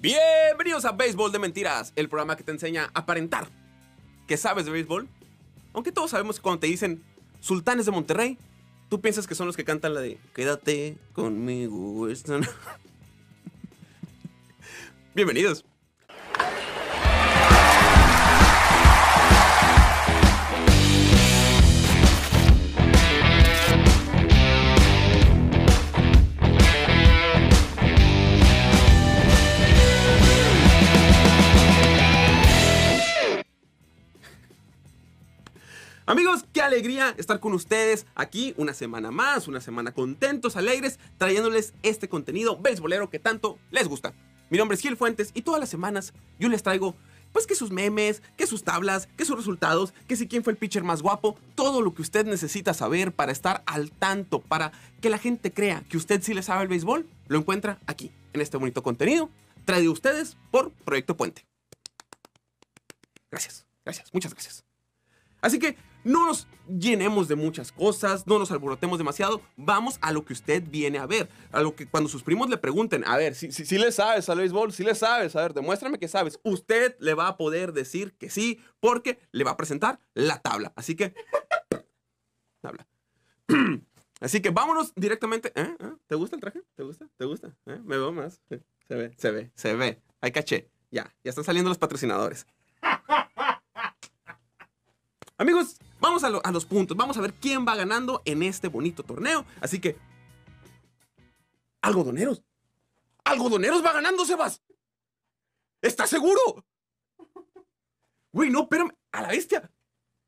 Bienvenidos 0.00 0.84
a 0.84 0.92
Béisbol 0.92 1.32
de 1.32 1.40
Mentiras, 1.40 1.92
el 1.96 2.08
programa 2.08 2.36
que 2.36 2.44
te 2.44 2.52
enseña 2.52 2.88
a 2.94 3.00
aparentar 3.00 3.48
que 4.28 4.36
sabes 4.36 4.64
de 4.64 4.70
béisbol. 4.70 5.08
Aunque 5.72 5.90
todos 5.90 6.12
sabemos 6.12 6.36
que 6.36 6.42
cuando 6.42 6.60
te 6.60 6.68
dicen 6.68 7.02
Sultanes 7.40 7.84
de 7.84 7.90
Monterrey, 7.90 8.38
tú 8.88 9.00
piensas 9.00 9.26
que 9.26 9.34
son 9.34 9.48
los 9.48 9.56
que 9.56 9.64
cantan 9.64 9.94
la 9.94 10.00
de 10.00 10.20
Quédate 10.36 10.96
conmigo. 11.14 12.08
esta 12.08 12.38
no-". 12.38 12.46
Bienvenidos. 15.16 15.64
Amigos, 36.08 36.46
qué 36.54 36.62
alegría 36.62 37.14
estar 37.18 37.38
con 37.38 37.52
ustedes 37.52 38.06
aquí 38.14 38.54
una 38.56 38.72
semana 38.72 39.10
más, 39.10 39.46
una 39.46 39.60
semana 39.60 39.92
contentos, 39.92 40.56
alegres, 40.56 40.98
trayéndoles 41.18 41.74
este 41.82 42.08
contenido 42.08 42.56
beisbolero 42.56 43.10
que 43.10 43.18
tanto 43.18 43.58
les 43.70 43.86
gusta. 43.88 44.14
Mi 44.48 44.56
nombre 44.56 44.74
es 44.74 44.80
Gil 44.80 44.96
Fuentes 44.96 45.32
y 45.34 45.42
todas 45.42 45.60
las 45.60 45.68
semanas 45.68 46.14
yo 46.38 46.48
les 46.48 46.62
traigo 46.62 46.96
pues 47.34 47.46
que 47.46 47.54
sus 47.54 47.70
memes, 47.70 48.22
que 48.38 48.46
sus 48.46 48.64
tablas, 48.64 49.06
que 49.18 49.26
sus 49.26 49.36
resultados, 49.36 49.92
que 50.06 50.16
si 50.16 50.26
quién 50.26 50.42
fue 50.42 50.54
el 50.54 50.56
pitcher 50.56 50.82
más 50.82 51.02
guapo, 51.02 51.36
todo 51.54 51.82
lo 51.82 51.92
que 51.92 52.00
usted 52.00 52.24
necesita 52.24 52.72
saber 52.72 53.12
para 53.12 53.30
estar 53.30 53.62
al 53.66 53.90
tanto, 53.90 54.40
para 54.40 54.72
que 55.02 55.10
la 55.10 55.18
gente 55.18 55.52
crea 55.52 55.84
que 55.90 55.98
usted 55.98 56.22
sí 56.22 56.32
le 56.32 56.42
sabe 56.42 56.62
el 56.62 56.68
béisbol, 56.68 57.06
lo 57.26 57.38
encuentra 57.38 57.80
aquí, 57.86 58.10
en 58.32 58.40
este 58.40 58.56
bonito 58.56 58.82
contenido, 58.82 59.28
traído 59.66 59.90
a 59.90 59.92
ustedes 59.92 60.38
por 60.50 60.70
Proyecto 60.70 61.18
Puente. 61.18 61.44
Gracias, 63.30 63.66
gracias, 63.84 64.08
muchas 64.14 64.32
gracias. 64.32 64.64
Así 65.40 65.58
que 65.58 65.76
no 66.04 66.26
nos 66.26 66.46
llenemos 66.68 67.28
de 67.28 67.36
muchas 67.36 67.72
cosas, 67.72 68.26
no 68.26 68.38
nos 68.38 68.50
alborotemos 68.50 68.98
demasiado, 68.98 69.40
vamos 69.56 69.98
a 70.00 70.12
lo 70.12 70.24
que 70.24 70.32
usted 70.32 70.62
viene 70.68 70.98
a 70.98 71.06
ver, 71.06 71.28
a 71.52 71.62
lo 71.62 71.74
que 71.74 71.86
cuando 71.86 72.08
sus 72.08 72.22
primos 72.22 72.50
le 72.50 72.58
pregunten, 72.58 73.04
a 73.06 73.16
ver, 73.16 73.34
si, 73.34 73.52
si, 73.52 73.78
le 73.78 73.92
sabes 73.92 74.28
al 74.28 74.38
béisbol, 74.38 74.72
si 74.72 74.84
le 74.84 74.94
sabes, 74.94 75.34
a 75.36 75.42
ver, 75.42 75.54
demuéstrame 75.54 75.98
que 75.98 76.08
sabes, 76.08 76.38
usted 76.42 76.96
le 77.00 77.14
va 77.14 77.28
a 77.28 77.36
poder 77.36 77.72
decir 77.72 78.12
que 78.14 78.30
sí, 78.30 78.60
porque 78.80 79.18
le 79.32 79.44
va 79.44 79.52
a 79.52 79.56
presentar 79.56 80.00
la 80.14 80.40
tabla. 80.40 80.72
Así 80.76 80.94
que, 80.94 81.14
tabla. 82.60 82.86
Así 84.20 84.40
que 84.40 84.50
vámonos 84.50 84.92
directamente. 84.96 85.52
¿eh? 85.54 85.76
¿eh? 85.78 85.92
¿Te 86.06 86.14
gusta 86.16 86.36
el 86.36 86.40
traje? 86.40 86.62
¿Te 86.74 86.82
gusta? 86.82 87.08
¿Te 87.16 87.24
gusta? 87.24 87.54
¿Eh? 87.66 87.78
Me 87.84 87.96
veo 87.96 88.12
más. 88.12 88.42
Se 88.48 88.56
ve, 88.96 89.14
se 89.16 89.30
ve, 89.30 89.52
se 89.54 89.74
ve. 89.74 90.02
Hay 90.20 90.32
caché. 90.32 90.68
Ya, 90.90 91.14
ya 91.22 91.30
están 91.30 91.44
saliendo 91.44 91.68
los 91.68 91.78
patrocinadores. 91.78 92.46
Amigos, 95.36 95.76
vamos 96.00 96.24
a, 96.24 96.30
lo- 96.30 96.40
a 96.44 96.50
los 96.52 96.64
puntos. 96.66 96.96
Vamos 96.96 97.16
a 97.16 97.20
ver 97.20 97.34
quién 97.34 97.66
va 97.66 97.74
ganando 97.76 98.22
en 98.24 98.42
este 98.42 98.68
bonito 98.68 99.02
torneo. 99.02 99.44
Así 99.60 99.80
que. 99.80 99.96
Algodoneros. 101.82 102.42
Algodoneros 103.24 103.84
va 103.84 103.92
ganando, 103.92 104.24
Sebas. 104.24 104.62
¿Estás 105.82 106.10
seguro? 106.10 106.64
Güey, 108.32 108.50
no, 108.50 108.62
espérame. 108.62 108.92
A 109.12 109.22
la 109.22 109.28
bestia. 109.28 109.70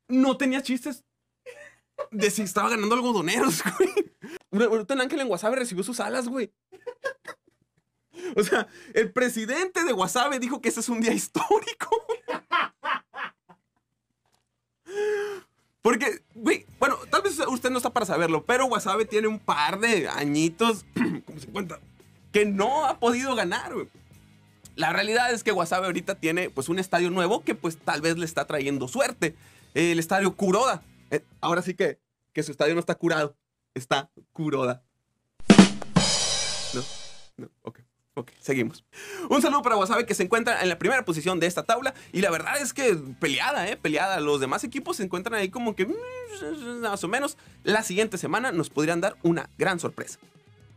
No 0.07 0.37
tenía 0.37 0.61
chistes 0.61 1.03
de 2.11 2.31
si 2.31 2.41
estaba 2.41 2.69
ganando 2.69 2.95
algodoneros, 2.95 3.61
güey. 4.51 4.65
Ahorita 4.65 4.93
un 4.95 5.01
ángel 5.01 5.21
en 5.21 5.29
Wasabe 5.29 5.55
recibió 5.57 5.83
sus 5.83 5.99
alas, 5.99 6.27
güey. 6.27 6.53
O 8.35 8.43
sea, 8.43 8.67
el 8.93 9.11
presidente 9.11 9.83
de 9.83 9.93
Wasabe 9.93 10.39
dijo 10.39 10.61
que 10.61 10.69
ese 10.69 10.79
es 10.79 10.89
un 10.89 11.01
día 11.01 11.13
histórico. 11.13 11.89
Porque, 15.91 16.23
güey, 16.35 16.65
bueno, 16.79 16.95
tal 17.09 17.21
vez 17.21 17.37
usted 17.49 17.69
no 17.69 17.75
está 17.75 17.89
para 17.89 18.05
saberlo, 18.05 18.45
pero 18.45 18.65
Wasabe 18.65 19.03
tiene 19.03 19.27
un 19.27 19.39
par 19.39 19.77
de 19.81 20.07
añitos, 20.07 20.85
como 21.25 21.37
50, 21.37 21.81
que 22.31 22.45
no 22.45 22.85
ha 22.85 22.97
podido 22.97 23.35
ganar, 23.35 23.73
güey. 23.73 23.89
La 24.77 24.93
realidad 24.93 25.33
es 25.33 25.43
que 25.43 25.51
Wasabe 25.51 25.87
ahorita 25.87 26.15
tiene 26.15 26.49
pues 26.49 26.69
un 26.69 26.79
estadio 26.79 27.09
nuevo 27.09 27.43
que 27.43 27.55
pues 27.55 27.77
tal 27.77 27.99
vez 27.99 28.17
le 28.17 28.23
está 28.23 28.47
trayendo 28.47 28.87
suerte. 28.87 29.35
El 29.73 29.99
estadio 29.99 30.33
Kuroda. 30.37 30.81
Eh, 31.09 31.25
ahora 31.41 31.61
sí 31.61 31.73
que, 31.73 31.99
que 32.31 32.41
su 32.41 32.51
estadio 32.51 32.73
no 32.73 32.79
está 32.79 32.95
curado, 32.95 33.35
está 33.73 34.09
Kuroda. 34.31 34.85
No, 36.73 36.83
no, 37.35 37.49
ok. 37.63 37.80
Ok, 38.13 38.31
seguimos. 38.41 38.83
Un 39.29 39.41
saludo 39.41 39.61
para 39.61 39.77
Wasabe 39.77 40.05
que 40.05 40.13
se 40.13 40.23
encuentra 40.23 40.61
en 40.61 40.67
la 40.67 40.77
primera 40.77 41.05
posición 41.05 41.39
de 41.39 41.47
esta 41.47 41.63
tabla. 41.63 41.93
Y 42.11 42.19
la 42.19 42.29
verdad 42.29 42.61
es 42.61 42.73
que 42.73 42.93
peleada, 43.21 43.69
¿eh? 43.69 43.77
Peleada. 43.77 44.19
Los 44.19 44.41
demás 44.41 44.65
equipos 44.65 44.97
se 44.97 45.03
encuentran 45.03 45.39
ahí 45.39 45.47
como 45.47 45.77
que 45.77 45.85
mm, 45.85 46.81
más 46.81 47.01
o 47.05 47.07
menos. 47.07 47.37
La 47.63 47.83
siguiente 47.83 48.17
semana 48.17 48.51
nos 48.51 48.69
podrían 48.69 48.99
dar 48.99 49.15
una 49.23 49.49
gran 49.57 49.79
sorpresa. 49.79 50.19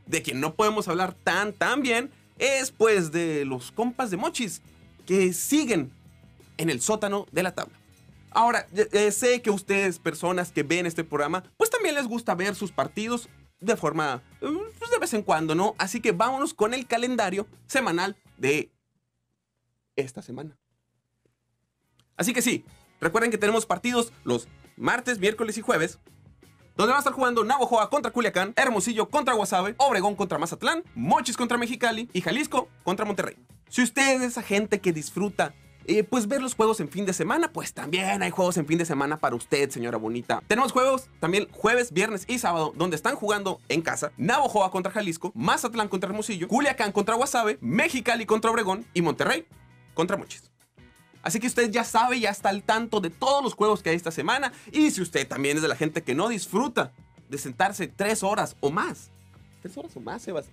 De 0.06 0.22
quien 0.22 0.40
no 0.40 0.54
podemos 0.54 0.86
hablar 0.86 1.12
tan, 1.12 1.52
tan 1.52 1.82
bien 1.82 2.12
es 2.38 2.70
pues 2.70 3.10
de 3.10 3.44
los 3.44 3.72
compas 3.72 4.12
de 4.12 4.16
Mochis 4.16 4.62
que 5.04 5.32
siguen 5.32 5.90
en 6.56 6.70
el 6.70 6.80
sótano 6.80 7.26
de 7.32 7.42
la 7.42 7.52
tabla. 7.52 7.74
Ahora, 8.30 8.66
sé 9.10 9.42
que 9.42 9.50
ustedes, 9.50 9.98
personas 9.98 10.52
que 10.52 10.62
ven 10.62 10.86
este 10.86 11.02
programa, 11.02 11.44
pues 11.56 11.70
también 11.70 11.94
les 11.96 12.06
gusta 12.06 12.34
ver 12.34 12.54
sus 12.54 12.72
partidos 12.72 13.28
de 13.60 13.76
forma, 13.76 14.22
pues 14.40 14.90
de 14.90 14.98
vez 14.98 15.14
en 15.14 15.22
cuando, 15.22 15.54
¿no? 15.54 15.74
Así 15.78 16.00
que 16.00 16.12
vámonos 16.12 16.54
con 16.54 16.74
el 16.74 16.86
calendario 16.86 17.46
semanal 17.66 18.16
de 18.36 18.70
esta 19.96 20.22
semana. 20.22 20.58
Así 22.16 22.32
que 22.32 22.42
sí, 22.42 22.64
recuerden 23.00 23.30
que 23.30 23.38
tenemos 23.38 23.66
partidos 23.66 24.12
los 24.24 24.48
martes, 24.76 25.18
miércoles 25.18 25.56
y 25.58 25.62
jueves, 25.62 25.98
donde 26.76 26.90
van 26.90 26.96
a 26.96 27.00
estar 27.00 27.12
jugando 27.12 27.44
Navojoa 27.44 27.88
contra 27.88 28.10
Culiacán, 28.10 28.52
Hermosillo 28.56 29.08
contra 29.08 29.34
Guasave, 29.34 29.74
Obregón 29.78 30.16
contra 30.16 30.38
Mazatlán, 30.38 30.82
Mochis 30.94 31.36
contra 31.36 31.56
Mexicali 31.56 32.10
y 32.12 32.20
Jalisco 32.20 32.68
contra 32.82 33.04
Monterrey. 33.04 33.36
Si 33.68 33.82
usted 33.82 34.16
es 34.16 34.22
esa 34.22 34.42
gente 34.42 34.80
que 34.80 34.92
disfruta 34.92 35.54
eh, 35.86 36.04
pues 36.04 36.26
ver 36.28 36.40
los 36.40 36.54
juegos 36.54 36.80
en 36.80 36.88
fin 36.88 37.04
de 37.06 37.12
semana, 37.12 37.52
pues 37.52 37.74
también 37.74 38.22
hay 38.22 38.30
juegos 38.30 38.56
en 38.56 38.66
fin 38.66 38.78
de 38.78 38.84
semana 38.84 39.18
para 39.18 39.36
usted, 39.36 39.70
señora 39.70 39.98
bonita. 39.98 40.42
Tenemos 40.46 40.72
juegos 40.72 41.08
también 41.20 41.48
jueves, 41.52 41.92
viernes 41.92 42.24
y 42.26 42.38
sábado, 42.38 42.72
donde 42.76 42.96
están 42.96 43.16
jugando 43.16 43.60
en 43.68 43.82
casa 43.82 44.12
Navojoa 44.16 44.70
contra 44.70 44.92
Jalisco, 44.92 45.32
Mazatlán 45.34 45.88
contra 45.88 46.08
Hermosillo, 46.08 46.48
Culiacán 46.48 46.92
contra 46.92 47.14
Guasave, 47.14 47.58
Mexicali 47.60 48.26
contra 48.26 48.50
Obregón 48.50 48.86
y 48.94 49.02
Monterrey 49.02 49.46
contra 49.94 50.16
Mochis. 50.16 50.50
Así 51.22 51.40
que 51.40 51.46
usted 51.46 51.70
ya 51.70 51.84
sabe, 51.84 52.20
ya 52.20 52.30
está 52.30 52.50
al 52.50 52.62
tanto 52.62 53.00
de 53.00 53.08
todos 53.08 53.42
los 53.42 53.54
juegos 53.54 53.82
que 53.82 53.90
hay 53.90 53.96
esta 53.96 54.10
semana. 54.10 54.52
Y 54.72 54.90
si 54.90 55.00
usted 55.00 55.26
también 55.26 55.56
es 55.56 55.62
de 55.62 55.68
la 55.68 55.76
gente 55.76 56.02
que 56.02 56.14
no 56.14 56.28
disfruta 56.28 56.92
de 57.30 57.38
sentarse 57.38 57.88
tres 57.88 58.22
horas 58.22 58.56
o 58.60 58.70
más, 58.70 59.10
tres 59.62 59.76
horas 59.78 59.96
o 59.96 60.00
más, 60.00 60.22
Sebas, 60.22 60.46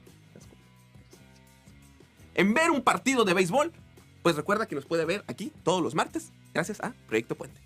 en 2.34 2.54
ver 2.54 2.72
un 2.72 2.82
partido 2.82 3.26
de 3.26 3.34
béisbol, 3.34 3.74
pues 4.22 4.36
recuerda 4.36 4.68
que 4.68 4.76
nos 4.76 4.86
puede 4.86 5.06
ver 5.06 5.24
aquí 5.28 5.52
todos 5.64 5.82
los 5.82 5.96
martes, 5.96 6.32
gracias 6.54 6.80
a 6.82 6.94
Proyecto 7.08 7.36
Puente. 7.36 7.60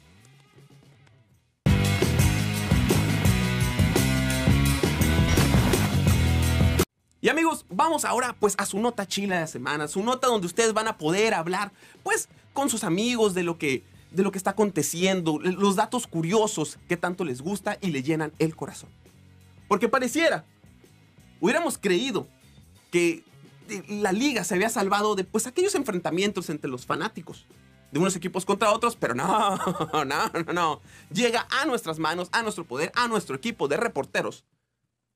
Y 7.21 7.29
amigos, 7.29 7.65
vamos 7.69 8.05
ahora 8.05 8.35
pues 8.39 8.53
a 8.59 8.67
su 8.67 8.77
nota 8.79 9.07
chila 9.07 9.35
de 9.35 9.41
la 9.41 9.47
semana, 9.47 9.87
su 9.87 10.03
nota 10.03 10.27
donde 10.27 10.45
ustedes 10.45 10.73
van 10.73 10.87
a 10.87 10.99
poder 10.99 11.33
hablar 11.33 11.71
pues 12.03 12.29
con 12.53 12.69
sus 12.69 12.83
amigos 12.83 13.33
de 13.33 13.41
lo 13.41 13.57
que 13.57 13.83
de 14.11 14.23
lo 14.23 14.31
que 14.31 14.37
está 14.37 14.51
aconteciendo, 14.51 15.39
los 15.39 15.75
datos 15.75 16.07
curiosos 16.07 16.77
que 16.87 16.95
tanto 16.95 17.25
les 17.25 17.41
gusta 17.41 17.77
y 17.81 17.87
le 17.91 18.01
llenan 18.01 18.31
el 18.39 18.55
corazón. 18.55 18.89
Porque 19.67 19.89
pareciera, 19.89 20.45
hubiéramos 21.41 21.77
creído 21.77 22.27
que 22.91 23.25
la 23.87 24.11
liga 24.11 24.43
se 24.43 24.55
había 24.55 24.69
salvado 24.69 25.15
de 25.15 25.23
pues 25.23 25.47
aquellos 25.47 25.75
enfrentamientos 25.75 26.49
entre 26.49 26.69
los 26.69 26.85
fanáticos 26.85 27.45
de 27.91 27.99
unos 27.99 28.15
equipos 28.15 28.45
contra 28.45 28.71
otros, 28.73 28.95
pero 28.95 29.15
no, 29.15 29.55
no, 29.93 30.05
no, 30.05 30.53
no. 30.53 30.81
Llega 31.11 31.47
a 31.49 31.65
nuestras 31.65 31.97
manos, 31.99 32.29
a 32.33 32.43
nuestro 32.43 32.65
poder, 32.65 32.91
a 32.95 33.07
nuestro 33.07 33.35
equipo 33.35 33.67
de 33.67 33.77
reporteros. 33.77 34.43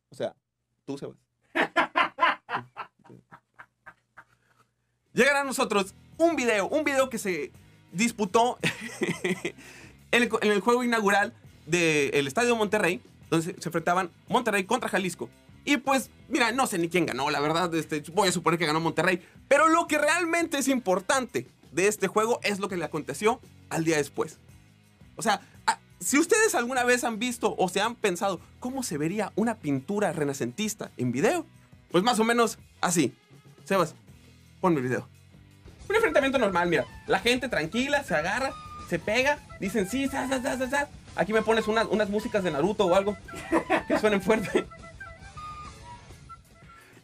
O 0.09 0.15
sea, 0.15 0.33
tú, 0.85 0.97
Sebas. 0.97 1.17
Llegará 5.13 5.41
a 5.41 5.43
nosotros 5.43 5.93
un 6.17 6.35
video, 6.35 6.67
un 6.69 6.83
video 6.83 7.09
que 7.09 7.17
se 7.17 7.51
disputó 7.91 8.57
en, 10.11 10.29
el, 10.41 10.61
juego 10.61 10.83
inaugural 10.83 11.33
del 11.65 12.27
Estadio 12.27 12.55
Monterrey, 12.55 13.01
donde 13.29 13.45
se, 13.45 13.61
se 13.61 13.67
enfrentaban 13.69 14.09
Monterrey 14.29 14.63
contra 14.63 14.87
Jalisco. 14.87 15.29
Y 15.69 15.77
pues, 15.77 16.09
mira, 16.29 16.51
no 16.51 16.65
sé 16.65 16.79
ni 16.79 16.89
quién 16.89 17.05
ganó, 17.05 17.29
la 17.29 17.39
verdad, 17.39 17.71
este, 17.75 18.01
voy 18.11 18.27
a 18.27 18.31
suponer 18.31 18.57
que 18.57 18.65
ganó 18.65 18.79
Monterrey. 18.79 19.21
Pero 19.47 19.67
lo 19.67 19.85
que 19.85 19.99
realmente 19.99 20.57
es 20.57 20.67
importante 20.67 21.45
de 21.71 21.87
este 21.87 22.07
juego 22.07 22.39
es 22.41 22.57
lo 22.57 22.69
que 22.69 22.75
le 22.75 22.85
aconteció 22.85 23.39
al 23.69 23.83
día 23.83 23.97
después. 23.97 24.39
O 25.15 25.21
sea, 25.21 25.41
a- 25.67 25.77
si 25.99 26.17
ustedes 26.17 26.55
alguna 26.55 26.83
vez 26.83 27.03
han 27.03 27.19
visto 27.19 27.53
o 27.55 27.69
se 27.69 27.81
han 27.81 27.93
pensado 27.93 28.39
cómo 28.59 28.81
se 28.81 28.97
vería 28.97 29.31
una 29.35 29.57
pintura 29.57 30.11
renacentista 30.11 30.89
en 30.97 31.11
video, 31.11 31.45
pues 31.91 32.03
más 32.03 32.19
o 32.19 32.23
menos 32.23 32.57
así. 32.81 33.13
Sebas, 33.65 33.93
ponme 34.61 34.77
el 34.77 34.87
video. 34.87 35.07
Un 35.87 35.97
enfrentamiento 35.97 36.39
normal, 36.39 36.67
mira. 36.67 36.85
La 37.05 37.19
gente 37.19 37.47
tranquila, 37.47 38.03
se 38.03 38.15
agarra, 38.15 38.53
se 38.89 38.97
pega, 38.97 39.37
dicen 39.59 39.87
sí, 39.87 40.07
sa, 40.07 40.27
sa, 40.27 40.67
sa. 40.67 40.89
Aquí 41.15 41.31
me 41.31 41.43
pones 41.43 41.67
unas, 41.67 41.85
unas 41.85 42.09
músicas 42.09 42.43
de 42.43 42.49
Naruto 42.49 42.85
o 42.87 42.95
algo 42.95 43.15
que 43.87 43.99
suenen 43.99 44.19
fuerte. 44.19 44.65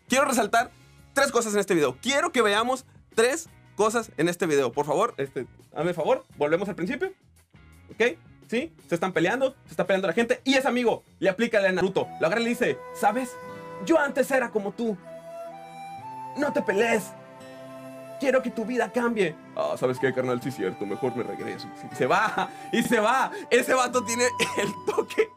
Quiero 0.07 0.25
resaltar 0.25 0.71
tres 1.13 1.31
cosas 1.31 1.53
en 1.53 1.59
este 1.59 1.73
video. 1.73 1.97
Quiero 2.01 2.31
que 2.31 2.41
veamos 2.41 2.85
tres 3.15 3.49
cosas 3.75 4.11
en 4.17 4.29
este 4.29 4.45
video. 4.45 4.71
Por 4.71 4.85
favor, 4.85 5.15
este, 5.17 5.47
hazme 5.75 5.93
favor, 5.93 6.25
volvemos 6.37 6.69
al 6.69 6.75
principio. 6.75 7.11
¿Ok? 7.91 8.17
¿Sí? 8.47 8.71
Se 8.87 8.95
están 8.95 9.13
peleando, 9.13 9.55
se 9.65 9.71
está 9.71 9.87
peleando 9.87 10.07
la 10.07 10.13
gente. 10.13 10.41
Y 10.43 10.53
ese 10.53 10.67
amigo 10.67 11.03
le 11.19 11.29
aplica 11.29 11.59
la 11.59 11.67
de 11.67 11.73
Naruto. 11.73 12.07
Lo 12.19 12.27
agarra 12.27 12.41
y 12.41 12.43
le 12.43 12.49
dice, 12.51 12.77
¿sabes? 12.93 13.31
Yo 13.85 13.99
antes 13.99 14.29
era 14.29 14.51
como 14.51 14.71
tú. 14.71 14.95
No 16.37 16.53
te 16.53 16.61
pelees. 16.61 17.11
Quiero 18.19 18.43
que 18.43 18.51
tu 18.51 18.63
vida 18.63 18.91
cambie. 18.91 19.35
Ah, 19.55 19.75
¿sabes 19.77 19.99
qué, 19.99 20.13
carnal? 20.13 20.41
Sí, 20.41 20.51
cierto. 20.51 20.85
Mejor 20.85 21.15
me 21.15 21.23
regreso. 21.23 21.67
Se 21.97 22.05
va. 22.05 22.49
Y 22.71 22.83
se 22.83 22.99
va. 22.99 23.31
Ese 23.49 23.73
vato 23.73 24.03
tiene 24.05 24.25
el 24.57 24.69
toque 24.85 25.27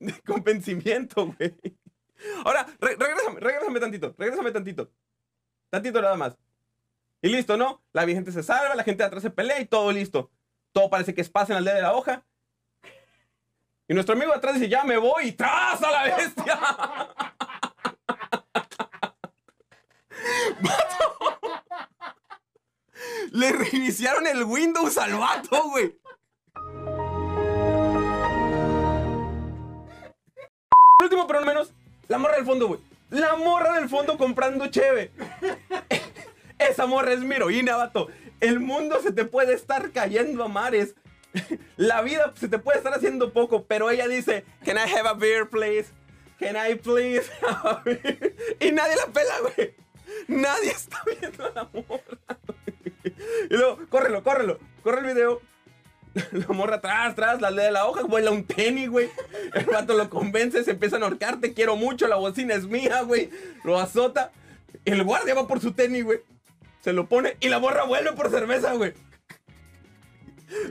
de 0.00 0.12
convencimiento, 0.22 1.26
güey. 1.26 1.54
Ahora, 2.44 2.66
re 2.80 2.96
tantito. 3.90 4.14
Regrésame 4.16 4.52
tantito. 4.52 4.90
Tantito 5.70 6.00
nada 6.00 6.16
más. 6.16 6.36
Y 7.22 7.28
listo, 7.28 7.56
¿no? 7.56 7.82
La 7.92 8.06
gente 8.06 8.32
se 8.32 8.42
salva, 8.42 8.74
la 8.74 8.84
gente 8.84 9.02
de 9.02 9.06
atrás 9.06 9.22
se 9.22 9.30
pelea 9.30 9.60
y 9.60 9.66
todo 9.66 9.92
listo. 9.92 10.30
Todo 10.72 10.88
parece 10.88 11.14
que 11.14 11.20
es 11.20 11.28
paz 11.28 11.50
en 11.50 11.54
la 11.54 11.58
aldea 11.58 11.74
de 11.74 11.82
la 11.82 11.94
hoja. 11.94 12.24
Y 13.88 13.94
nuestro 13.94 14.14
amigo 14.14 14.32
atrás 14.32 14.54
dice, 14.54 14.68
ya 14.68 14.84
me 14.84 14.96
voy 14.96 15.24
y 15.26 15.32
tras 15.32 15.82
a 15.82 15.90
la 15.90 16.16
bestia. 16.16 16.60
Le 23.32 23.52
reiniciaron 23.52 24.26
el 24.26 24.44
Windows 24.44 24.96
al 24.98 25.14
vato, 25.14 25.70
güey. 25.70 25.98
último, 31.02 31.26
pero 31.26 31.40
no 31.40 31.46
menos, 31.46 31.72
la 32.08 32.18
morra 32.18 32.36
del 32.36 32.44
fondo, 32.44 32.68
güey. 32.68 32.89
La 33.10 33.36
morra 33.36 33.74
del 33.74 33.88
fondo 33.88 34.16
comprando 34.16 34.68
cheve. 34.68 35.12
Esa 36.58 36.86
morra 36.86 37.12
es 37.12 37.20
mi 37.20 37.34
heroína, 37.34 37.76
vato. 37.76 38.08
El 38.40 38.60
mundo 38.60 39.00
se 39.02 39.12
te 39.12 39.24
puede 39.24 39.54
estar 39.54 39.90
cayendo 39.90 40.44
a 40.44 40.48
mares. 40.48 40.94
La 41.76 42.02
vida 42.02 42.32
se 42.36 42.48
te 42.48 42.58
puede 42.58 42.78
estar 42.78 42.94
haciendo 42.94 43.32
poco, 43.32 43.64
pero 43.64 43.90
ella 43.90 44.06
dice, 44.08 44.44
Can 44.64 44.76
I 44.76 44.90
have 44.92 45.08
a 45.08 45.14
beer, 45.14 45.48
please? 45.48 45.90
Can 46.38 46.56
I 46.56 46.76
please 46.76 47.30
have 47.42 47.68
a 47.68 47.82
beer? 47.84 48.36
Y 48.60 48.72
nadie 48.72 48.96
la 48.96 49.06
pela, 49.12 49.34
güey. 49.40 49.74
Nadie 50.28 50.70
está 50.70 51.02
viendo 51.04 51.46
a 51.46 51.50
la 51.50 51.64
morra. 51.72 52.38
Y 53.50 53.56
luego, 53.56 53.78
córrelo, 53.88 54.22
córrelo. 54.22 54.58
Corre 54.82 55.00
el 55.00 55.14
video. 55.14 55.40
La 56.32 56.46
morra 56.48 56.76
atrás, 56.76 57.12
atrás, 57.12 57.40
la 57.40 57.50
de 57.50 57.70
la 57.70 57.86
hoja, 57.86 58.02
vuela 58.02 58.30
un 58.30 58.44
tenis, 58.44 58.88
güey. 58.88 59.08
El 59.54 59.66
vato 59.66 59.94
lo 59.94 60.10
convence, 60.10 60.64
se 60.64 60.72
empieza 60.72 60.96
a 60.96 61.00
ahorcar, 61.00 61.40
te 61.40 61.52
quiero 61.52 61.76
mucho, 61.76 62.08
la 62.08 62.16
bocina 62.16 62.54
es 62.54 62.66
mía, 62.66 63.02
güey. 63.02 63.30
Lo 63.64 63.78
azota. 63.78 64.32
El 64.84 65.04
guardia 65.04 65.34
va 65.34 65.46
por 65.46 65.60
su 65.60 65.72
tenis, 65.72 66.04
güey. 66.04 66.20
Se 66.80 66.92
lo 66.92 67.08
pone 67.08 67.36
y 67.40 67.48
la 67.48 67.58
morra 67.58 67.84
vuelve 67.84 68.12
por 68.12 68.30
cerveza, 68.30 68.72
güey. 68.74 68.92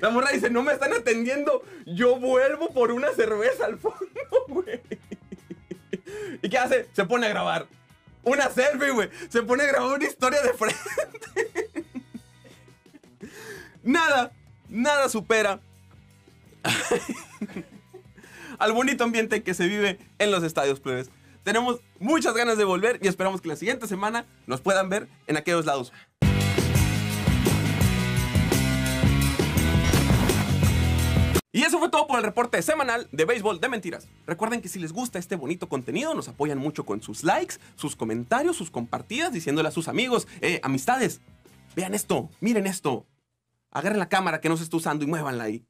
La 0.01 0.09
morra 0.09 0.31
dice, 0.31 0.49
no 0.49 0.61
me 0.61 0.73
están 0.73 0.91
atendiendo, 0.91 1.63
yo 1.85 2.17
vuelvo 2.19 2.73
por 2.73 2.91
una 2.91 3.11
cerveza 3.13 3.65
al 3.65 3.77
fondo, 3.77 4.07
güey. 4.49 4.81
¿Y 6.41 6.49
qué 6.49 6.57
hace? 6.57 6.87
Se 6.93 7.05
pone 7.05 7.27
a 7.27 7.29
grabar. 7.29 7.67
Una 8.23 8.49
selfie, 8.49 8.91
güey. 8.91 9.09
Se 9.29 9.41
pone 9.43 9.63
a 9.63 9.67
grabar 9.67 9.95
una 9.95 10.05
historia 10.05 10.41
de 10.41 10.53
frente. 10.53 11.69
Nada, 13.83 14.33
nada 14.69 15.09
supera 15.09 15.59
al 18.59 18.73
bonito 18.73 19.03
ambiente 19.03 19.43
que 19.43 19.53
se 19.53 19.67
vive 19.67 19.99
en 20.19 20.31
los 20.31 20.43
estadios 20.43 20.79
plebes. 20.79 21.09
Tenemos 21.43 21.79
muchas 21.99 22.33
ganas 22.33 22.57
de 22.57 22.63
volver 22.63 22.99
y 23.01 23.07
esperamos 23.07 23.41
que 23.41 23.47
la 23.47 23.55
siguiente 23.55 23.87
semana 23.87 24.25
nos 24.45 24.61
puedan 24.61 24.89
ver 24.89 25.07
en 25.27 25.37
aquellos 25.37 25.65
lados. 25.65 25.91
Y 31.51 31.63
eso 31.63 31.79
fue 31.79 31.89
todo 31.89 32.05
por 32.05 32.19
el 32.19 32.23
reporte 32.23 32.61
semanal 32.61 33.07
de 33.11 33.25
Béisbol 33.25 33.59
de 33.59 33.69
Mentiras. 33.69 34.07
Recuerden 34.27 34.61
que 34.61 34.69
si 34.69 34.77
les 34.77 34.93
gusta 34.93 35.17
este 35.17 35.35
bonito 35.35 35.67
contenido, 35.67 36.13
nos 36.13 36.27
apoyan 36.27 36.59
mucho 36.59 36.85
con 36.85 37.01
sus 37.01 37.23
likes, 37.23 37.55
sus 37.75 37.95
comentarios, 37.95 38.55
sus 38.55 38.69
compartidas, 38.69 39.33
diciéndole 39.33 39.67
a 39.67 39.71
sus 39.71 39.87
amigos, 39.87 40.27
eh, 40.41 40.59
amistades, 40.61 41.21
vean 41.75 41.95
esto, 41.95 42.29
miren 42.39 42.67
esto. 42.67 43.07
Agarren 43.71 43.99
la 43.99 44.09
cámara 44.09 44.41
que 44.41 44.49
no 44.49 44.57
se 44.57 44.63
está 44.63 44.77
usando 44.77 45.03
y 45.03 45.07
muévanla 45.07 45.43
ahí. 45.43 45.65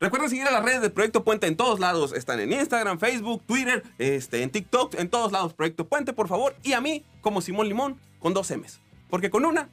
Recuerden 0.00 0.28
seguir 0.28 0.46
a 0.46 0.50
las 0.50 0.62
redes 0.62 0.82
de 0.82 0.90
Proyecto 0.90 1.24
Puente 1.24 1.46
en 1.46 1.56
todos 1.56 1.80
lados. 1.80 2.12
Están 2.12 2.38
en 2.40 2.52
Instagram, 2.52 2.98
Facebook, 2.98 3.42
Twitter, 3.46 3.82
este, 3.98 4.42
en 4.42 4.50
TikTok, 4.50 4.94
en 4.96 5.08
todos 5.08 5.32
lados. 5.32 5.54
Proyecto 5.54 5.88
Puente, 5.88 6.12
por 6.12 6.28
favor. 6.28 6.54
Y 6.62 6.74
a 6.74 6.80
mí, 6.80 7.06
como 7.22 7.40
Simón 7.40 7.68
Limón, 7.68 7.98
con 8.18 8.34
dos 8.34 8.50
M's. 8.50 8.80
Porque 9.08 9.30
con 9.30 9.46
una 9.46 9.70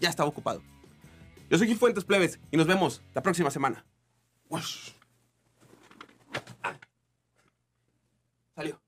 ya 0.00 0.08
estaba 0.08 0.28
ocupado. 0.28 0.62
Yo 1.50 1.58
soy 1.58 1.66
Gil 1.66 1.76
Fuentes 1.76 2.04
Plebes 2.04 2.40
y 2.50 2.56
nos 2.56 2.66
vemos 2.66 3.02
la 3.14 3.22
próxima 3.22 3.50
semana. 3.50 3.84
Ah. 4.50 4.62
Salió. 8.54 8.83